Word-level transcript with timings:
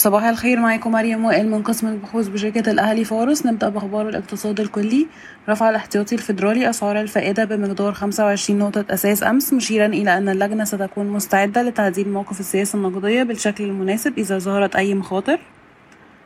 صباح 0.00 0.24
الخير 0.24 0.60
معاكم 0.60 0.92
مريم 0.92 1.24
وائل 1.24 1.50
من 1.50 1.62
قسم 1.62 1.86
البحوث 1.86 2.28
بشركة 2.28 2.70
الأهلي 2.70 3.04
فارس 3.04 3.46
نبدأ 3.46 3.68
بأخبار 3.68 4.08
الاقتصاد 4.08 4.60
الكلي. 4.60 5.06
رفع 5.48 5.70
الاحتياطي 5.70 6.14
الفيدرالي 6.14 6.70
أسعار 6.70 7.00
الفائدة 7.00 7.44
بمقدار 7.44 7.92
25 7.92 8.58
نقطة 8.58 8.84
أساس 8.90 9.22
أمس 9.22 9.52
مشيرا 9.52 9.86
إلى 9.86 10.16
أن 10.18 10.28
اللجنة 10.28 10.64
ستكون 10.64 11.06
مستعدة 11.06 11.62
لتعديل 11.62 12.08
موقف 12.08 12.40
السياسة 12.40 12.76
النقدية 12.76 13.22
بالشكل 13.22 13.64
المناسب 13.64 14.18
إذا 14.18 14.38
ظهرت 14.38 14.76
أي 14.76 14.94
مخاطر. 14.94 15.38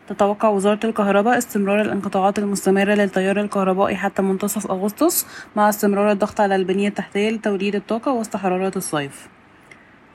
تتوقع 0.08 0.48
وزارة 0.48 0.80
الكهرباء 0.84 1.38
استمرار 1.38 1.80
الانقطاعات 1.80 2.38
المستمرة 2.38 2.94
للتيار 2.94 3.40
الكهربائي 3.40 3.96
حتى 3.96 4.22
منتصف 4.22 4.70
أغسطس 4.70 5.26
مع 5.56 5.68
استمرار 5.68 6.12
الضغط 6.12 6.40
على 6.40 6.56
البنية 6.56 6.88
التحتية 6.88 7.30
لتوليد 7.30 7.74
الطاقة 7.74 8.12
وسط 8.12 8.36
حرارات 8.36 8.76
الصيف. 8.76 9.33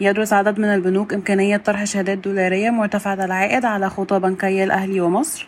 يدرس 0.02 0.34
عدد 0.34 0.59
من 0.59 0.66
البنوك 0.66 1.13
إمكانية 1.13 1.57
طرح 1.57 1.84
شهادات 1.84 2.18
دولارية 2.18 2.70
مرتفعة 2.70 3.25
العائد 3.25 3.65
على 3.65 3.89
خطى 3.89 4.20
بنكي 4.20 4.64
الأهلي 4.64 5.02
ومصر. 5.02 5.47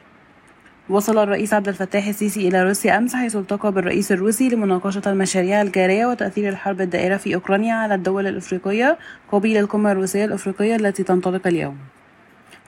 وصل 0.90 1.18
الرئيس 1.18 1.54
عبد 1.54 1.68
الفتاح 1.68 2.08
السيسي 2.08 2.48
إلى 2.48 2.64
روسيا 2.64 2.98
أمس 2.98 3.16
حيث 3.16 3.36
التقى 3.36 3.72
بالرئيس 3.72 4.12
الروسي 4.12 4.50
لمناقشة 4.50 5.02
المشاريع 5.06 5.62
الجارية 5.62 6.06
وتأثير 6.06 6.50
الحرب 6.50 6.82
الدائرة 6.82 7.18
في 7.18 7.36
أوكرانيا 7.36 7.74
على 7.74 7.96
الدول 7.96 8.28
الأفريقية 8.28 8.98
قبيل 9.32 9.58
القمة 9.58 9.92
الروسية 9.92 10.26
الأفريقية 10.26 10.76
التي 10.76 11.04
تنطلق 11.04 11.48
اليوم. 11.48 11.78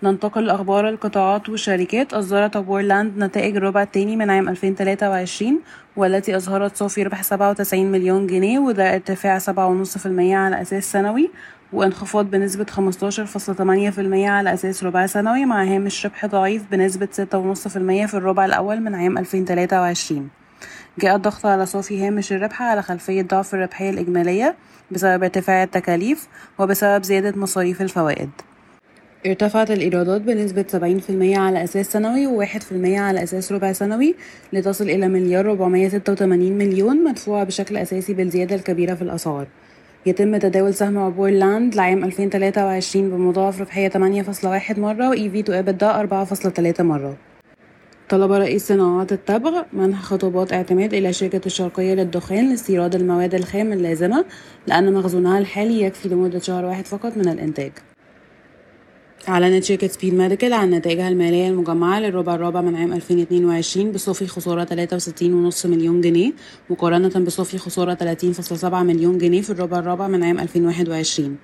ننتقل 0.03 0.45
لأخبار 0.45 0.89
القطاعات 0.89 1.49
والشركات. 1.49 2.13
أصدرت 2.13 2.55
وورلاند 2.55 3.17
نتائج 3.17 3.55
الربع 3.55 3.81
الثاني 3.81 4.15
من 4.15 4.29
عام 4.29 4.49
2023 4.49 5.59
والتي 5.95 6.35
أظهرت 6.35 6.75
صافي 6.75 7.03
ربح 7.03 7.23
97 7.23 7.91
مليون 7.91 8.27
جنيه 8.27 8.59
وده 8.59 8.95
ارتفاع 8.95 9.39
7.5% 9.39 10.35
على 10.35 10.61
أساس 10.61 10.91
سنوي. 10.91 11.31
وانخفاض 11.73 12.31
بنسبة 12.31 12.65
15.8% 12.65 14.29
على 14.29 14.53
أساس 14.53 14.83
ربع 14.83 15.05
سنوي 15.05 15.45
مع 15.45 15.63
هامش 15.63 16.05
ربح 16.05 16.25
ضعيف 16.25 16.63
بنسبة 16.71 17.07
6.5% 17.07 18.05
في 18.05 18.13
الربع 18.13 18.45
الأول 18.45 18.79
من 18.79 18.95
عام 18.95 19.17
2023 19.17 20.29
جاء 20.99 21.15
الضغط 21.15 21.45
على 21.45 21.65
صافي 21.65 22.07
هامش 22.07 22.33
الربح 22.33 22.61
على 22.61 22.81
خلفية 22.81 23.21
ضعف 23.21 23.53
الربحية 23.53 23.89
الإجمالية 23.89 24.55
بسبب 24.91 25.23
ارتفاع 25.23 25.63
التكاليف 25.63 26.27
وبسبب 26.59 27.03
زيادة 27.03 27.39
مصاريف 27.39 27.81
الفوائد. 27.81 28.29
ارتفعت 29.25 29.71
الإيرادات 29.71 30.21
بنسبة 30.21 30.65
70% 30.71 31.37
على 31.37 31.63
أساس 31.63 31.91
سنوي 31.91 32.47
و1% 32.47 32.85
على 32.85 33.23
أساس 33.23 33.51
ربع 33.51 33.71
سنوي 33.71 34.15
لتصل 34.53 34.89
إلى 34.89 35.07
مليار 35.07 35.51
486 35.51 36.51
مليون 36.51 37.03
مدفوعة 37.03 37.43
بشكل 37.43 37.77
أساسي 37.77 38.13
بالزيادة 38.13 38.55
الكبيرة 38.55 38.95
في 38.95 39.01
الأسعار. 39.01 39.47
يتم 40.05 40.37
تداول 40.37 40.73
سهم 40.73 40.97
عبور 40.97 41.29
لاند 41.29 41.75
لعام 41.75 42.03
2023 42.03 43.09
بمضاعف 43.09 43.61
ربحية 43.61 43.89
8.1 43.89 44.79
مرة 44.79 45.09
و 45.09 45.15
EV 45.15 45.45
to 45.45 45.51
EBITDA 45.51 45.83
4.3 46.77 46.81
مرة. 46.81 47.17
طلب 48.09 48.31
رئيس 48.31 48.67
صناعات 48.67 49.11
التبغ 49.11 49.61
منح 49.73 50.01
خطابات 50.01 50.53
اعتماد 50.53 50.93
إلى 50.93 51.13
شركة 51.13 51.41
الشرقية 51.45 51.93
للدخان 51.93 52.49
لاستيراد 52.49 52.95
المواد 52.95 53.35
الخام 53.35 53.73
اللازمة 53.73 54.25
لأن 54.67 54.93
مخزونها 54.93 55.39
الحالي 55.39 55.81
يكفي 55.81 56.09
لمدة 56.09 56.39
شهر 56.39 56.65
واحد 56.65 56.85
فقط 56.85 57.17
من 57.17 57.29
الإنتاج. 57.29 57.71
أعلنت 59.29 59.63
شركة 59.63 59.87
سبيد 59.87 60.13
ميديكال 60.13 60.53
عن 60.53 60.69
نتائجها 60.69 61.09
المالية 61.09 61.47
المجمعة 61.47 61.99
للربع 61.99 62.35
الرابع 62.35 62.61
من 62.61 62.75
عام 62.75 62.93
2022 62.93 63.91
بصافي 63.91 64.27
خسارة 64.27 64.87
63.5 64.87 65.65
مليون 65.65 66.01
جنيه 66.01 66.33
مقارنة 66.69 67.25
بصافي 67.25 67.57
خسارة 67.57 68.15
30.7 68.63 68.65
مليون 68.73 69.17
جنيه 69.17 69.41
في 69.41 69.49
الربع 69.49 69.79
الرابع 69.79 70.07
من 70.07 70.23
عام 70.23 70.39
2021 70.39 71.37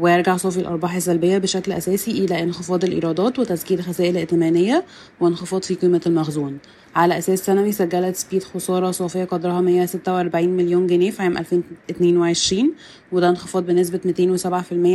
ويرجع 0.00 0.36
صافي 0.36 0.60
الأرباح 0.60 0.94
السلبية 0.94 1.38
بشكل 1.38 1.72
أساسي 1.72 2.10
إلى 2.10 2.42
انخفاض 2.42 2.84
الإيرادات 2.84 3.38
وتسجيل 3.38 3.82
خسائر 3.82 4.16
ائتمانية 4.16 4.84
وانخفاض 5.20 5.62
في 5.62 5.74
قيمة 5.74 6.00
المخزون. 6.06 6.58
على 6.96 7.18
أساس 7.18 7.38
سنوي 7.46 7.72
سجلت 7.72 8.16
سبيد 8.16 8.42
خسارة 8.42 8.90
صافية 8.90 9.24
قدرها 9.24 9.60
146 9.60 10.48
مليون 10.48 10.86
جنيه 10.86 11.10
في 11.10 11.22
عام 11.22 11.38
2022 11.38 12.72
وده 13.12 13.28
انخفاض 13.28 13.66
بنسبة 13.66 14.00
207% 14.38 14.46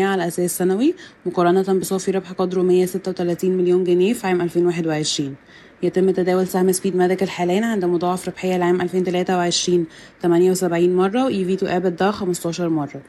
على 0.03 0.28
أساس 0.28 0.58
سنوي 0.58 0.96
مقارنة 1.25 1.80
بصافي 1.80 2.12
ربح 2.12 2.31
قدره 2.31 2.62
136 2.62 3.52
مليون 3.52 3.84
جنيه 3.84 4.13
في 4.13 4.28
عام 4.28 4.42
2021 4.42 5.36
يتم 5.84 6.12
تداول 6.12 6.47
سهم 6.47 6.72
Speed 6.72 6.96
Medical 6.96 7.29
حاليا 7.30 7.66
عند 7.66 7.86
مضاعف 7.86 8.28
ربحية 8.28 8.58
لعام 8.58 8.81
2023 8.81 9.86
78 10.22 10.96
مرة 10.96 11.25
و 11.25 11.30
EV 11.30 11.59
to 11.59 11.63
EBITDA 11.63 12.03
15 12.03 12.69
مرة. 12.69 13.02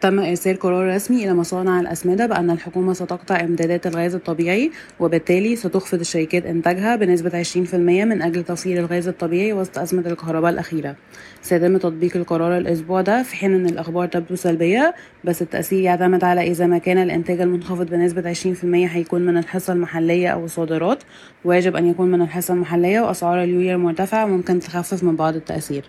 تم 0.00 0.20
إرسال 0.20 0.56
قرار 0.58 0.94
رسمي 0.94 1.24
إلى 1.24 1.34
مصانع 1.34 1.80
الأسمدة 1.80 2.26
بأن 2.26 2.50
الحكومة 2.50 2.92
ستقطع 2.92 3.40
إمدادات 3.40 3.86
الغاز 3.86 4.14
الطبيعي 4.14 4.70
وبالتالي 5.00 5.56
ستخفض 5.56 6.00
الشركات 6.00 6.46
إنتاجها 6.46 6.96
بنسبة 6.96 7.42
20% 7.42 7.74
من 7.74 8.22
أجل 8.22 8.44
توفير 8.44 8.78
الغاز 8.78 9.08
الطبيعي 9.08 9.52
وسط 9.52 9.78
أزمة 9.78 10.06
الكهرباء 10.06 10.50
الأخيرة. 10.52 10.96
سيتم 11.42 11.76
تطبيق 11.76 12.16
القرار 12.16 12.58
الأسبوع 12.58 13.00
ده 13.00 13.22
في 13.22 13.36
حين 13.36 13.54
أن 13.54 13.66
الأخبار 13.66 14.08
تبدو 14.08 14.34
سلبية 14.34 14.94
بس 15.24 15.42
التأثير 15.42 15.80
يعتمد 15.80 16.24
على 16.24 16.50
إذا 16.50 16.66
ما 16.66 16.78
كان 16.78 16.98
الإنتاج 16.98 17.40
المنخفض 17.40 17.86
بنسبة 17.86 18.34
20% 18.34 18.36
هيكون 18.64 19.26
من 19.26 19.36
الحصة 19.36 19.72
المحلية 19.72 20.28
أو 20.28 20.44
الصادرات. 20.44 21.02
ويجب 21.44 21.76
أن 21.76 21.86
يكون 21.86 22.10
من 22.10 22.22
الحصة 22.22 22.54
المحلية 22.54 23.00
وأسعار 23.00 23.42
اليوريا 23.42 23.74
المرتفعة 23.74 24.26
ممكن 24.26 24.60
تخفف 24.60 25.04
من 25.04 25.16
بعض 25.16 25.34
التأثير. 25.34 25.84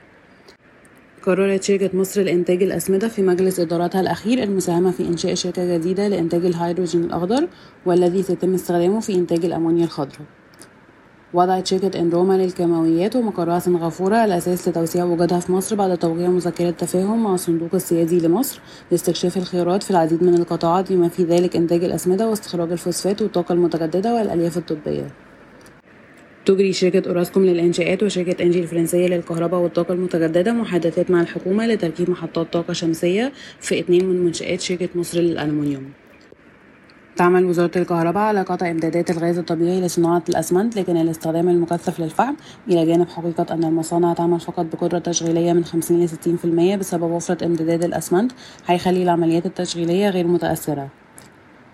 قررت 1.27 1.63
شركة 1.63 1.89
مصر 1.93 2.21
لإنتاج 2.21 2.63
الأسمدة 2.63 3.07
في 3.07 3.21
مجلس 3.21 3.59
إدارتها 3.59 4.01
الأخير 4.01 4.43
المساهمة 4.43 4.91
في 4.91 5.07
إنشاء 5.07 5.33
شركة 5.33 5.77
جديدة 5.77 6.07
لإنتاج 6.07 6.45
الهيدروجين 6.45 7.03
الأخضر 7.03 7.47
والذي 7.85 8.23
سيتم 8.23 8.53
استخدامه 8.53 8.99
في 8.99 9.15
إنتاج 9.15 9.45
الأمونيا 9.45 9.85
الخضراء. 9.85 10.27
وضعت 11.33 11.67
شركة 11.67 11.99
إنروما 11.99 12.33
للكيماويات 12.33 13.15
ومقرها 13.15 13.59
سنغافورة 13.59 14.15
على 14.15 14.38
أساس 14.38 14.67
لتوسيع 14.67 15.03
وجودها 15.03 15.39
في 15.39 15.51
مصر 15.51 15.75
بعد 15.75 15.97
توقيع 15.97 16.29
مذكرة 16.29 16.69
تفاهم 16.69 17.23
مع 17.23 17.33
الصندوق 17.33 17.75
السيادي 17.75 18.19
لمصر 18.19 18.59
لاستكشاف 18.91 19.38
الخيارات 19.38 19.83
في 19.83 19.91
العديد 19.91 20.23
من 20.23 20.35
القطاعات 20.35 20.94
بما 20.94 21.09
في 21.09 21.23
ذلك 21.23 21.55
إنتاج 21.55 21.83
الأسمدة 21.83 22.29
واستخراج 22.29 22.71
الفوسفات 22.71 23.21
والطاقة 23.21 23.53
المتجددة 23.53 24.15
والألياف 24.15 24.57
الطبية. 24.57 25.26
تجري 26.47 26.73
شركة 26.73 27.09
أوراسكوم 27.09 27.45
للإنشاءات 27.45 28.03
وشركة 28.03 28.43
إنجي 28.43 28.59
الفرنسية 28.59 29.07
للكهرباء 29.07 29.59
والطاقة 29.59 29.93
المتجددة 29.93 30.51
محادثات 30.53 31.11
مع 31.11 31.21
الحكومة 31.21 31.67
لتركيب 31.67 32.09
محطات 32.09 32.53
طاقة 32.53 32.73
شمسية 32.73 33.31
في 33.59 33.79
اثنين 33.79 34.05
من 34.05 34.25
منشآت 34.25 34.61
شركة 34.61 34.89
مصر 34.95 35.19
للألمنيوم. 35.19 35.83
تعمل 37.15 37.45
وزارة 37.45 37.71
الكهرباء 37.75 38.23
على 38.23 38.41
قطع 38.41 38.71
إمدادات 38.71 39.11
الغاز 39.11 39.37
الطبيعي 39.37 39.81
لصناعة 39.81 40.23
الأسمنت 40.29 40.75
لكن 40.77 40.97
الاستخدام 40.97 41.49
المكثف 41.49 41.99
للفحم 41.99 42.33
إلى 42.69 42.85
جانب 42.85 43.09
حقيقة 43.09 43.53
أن 43.53 43.63
المصانع 43.63 44.13
تعمل 44.13 44.39
فقط 44.39 44.65
بقدرة 44.65 44.99
تشغيلية 44.99 45.53
من 45.53 45.65
50 45.65 46.05
ل 46.05 46.09
60% 46.09 46.75
بسبب 46.79 47.11
وفرة 47.11 47.45
إمدادات 47.45 47.85
الأسمنت 47.85 48.31
هيخلي 48.67 49.03
العمليات 49.03 49.45
التشغيلية 49.45 50.09
غير 50.09 50.27
متأثرة. 50.27 50.89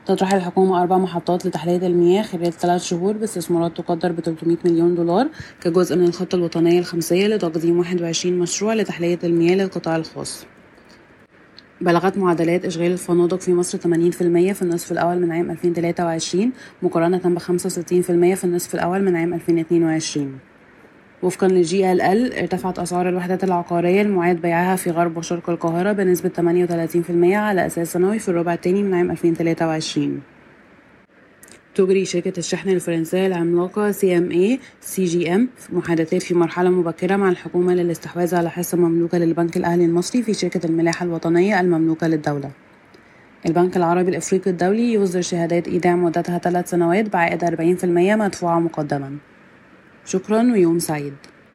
تطرح 0.06 0.34
الحكومة 0.34 0.82
أربع 0.82 0.98
محطات 0.98 1.46
لتحلية 1.46 1.88
المياه 1.88 2.24
خلال 2.24 2.54
ثلاث 2.54 2.84
شهور 2.84 3.18
باستثمارات 3.18 3.78
تقدر 3.78 4.12
ب 4.12 4.20
300 4.20 4.58
مليون 4.66 4.96
دولار 4.96 5.30
كجزء 5.62 5.96
من 5.96 6.06
الخطة 6.06 6.36
الوطنية 6.36 6.80
الخمسية 6.80 7.28
لتقديم 7.28 7.80
21 7.80 8.40
مشروع 8.40 8.74
لتحلية 8.74 9.20
المياه 9.24 9.56
للقطاع 9.56 9.96
الخاص. 9.96 10.46
بلغت 11.82 12.18
معدلات 12.18 12.66
إشغال 12.66 12.92
الفنادق 12.92 13.40
في 13.40 13.54
مصر 13.54 13.78
80% 13.78 13.82
في 14.54 14.62
النصف 14.62 14.92
الأول 14.92 15.20
من 15.20 15.32
عام 15.32 15.52
2023 15.52 16.52
مقارنة 16.82 17.18
ب 17.18 17.40
65% 17.40 17.46
في 18.36 18.44
النصف 18.44 18.76
الأول 18.76 19.04
من 19.04 19.16
عام 19.16 19.34
2022 19.34 20.40
وفقا 21.24 21.48
لجي 21.48 21.92
إل 21.92 22.02
إل 22.02 22.34
ارتفعت 22.34 22.80
أسعار 22.80 23.10
الوحدات 23.10 23.44
العقارية 23.44 24.02
المعاد 24.02 24.42
بيعها 24.42 24.76
في 24.76 24.92
غرب 24.92 25.18
وشرق 25.18 25.50
القاهرة 25.50 25.92
بنسبة 25.92 26.30
38% 26.30 27.34
على 27.34 27.66
أساس 27.66 27.94
سنوي 27.94 28.20
في 28.20 28.30
الربع 28.30 28.54
الثاني 28.54 28.84
من 28.84 28.94
عام 28.94 29.12
2023 29.12 30.22
تجري 31.76 32.06
شركة 32.06 32.34
الشحن 32.38 32.70
الفرنسية 32.70 33.28
العملاقة 33.28 33.92
CGM 33.92 35.50
محادثات 35.70 36.22
في 36.24 36.34
مرحلة 36.34 36.70
مبكرة 36.70 37.16
مع 37.16 37.30
الحكومة 37.30 37.74
للاستحواذ 37.74 38.36
على 38.36 38.50
حصة 38.50 38.78
مملوكة 38.78 39.18
للبنك 39.18 39.58
الأهلي 39.58 39.86
المصري 39.86 40.24
في 40.24 40.34
شركة 40.34 40.66
الملاحة 40.66 41.06
الوطنية 41.06 41.60
المملوكة 41.60 42.08
للدولة. 42.08 42.52
البنك 43.46 43.78
العربي 43.78 44.10
الإفريقي 44.10 44.52
الدولي 44.52 44.94
يصدر 44.94 45.22
شهادات 45.22 45.68
إيداع 45.68 45.96
مدتها 45.96 46.38
ثلاث 46.38 46.70
سنوات 46.70 47.14
بعائد 47.14 47.46
40% 47.46 47.86
مدفوعة 48.16 48.60
مقدما. 48.60 49.18
شكرا 50.06 50.52
ويوم 50.52 50.80
سعيد. 50.80 51.14